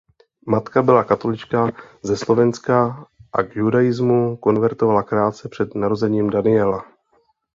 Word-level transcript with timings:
Matka 0.47 0.81
byla 0.81 1.03
katolička 1.03 1.71
ze 2.03 2.17
Slovenska 2.17 3.07
a 3.33 3.43
k 3.43 3.55
judaismu 3.55 4.37
konvertovala 4.37 5.03
krátce 5.03 5.49
před 5.49 5.75
narozením 5.75 6.29
Daniela. 6.29 6.83